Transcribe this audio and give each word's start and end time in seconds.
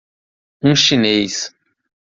Um 0.63 0.73
chinês 0.75 1.53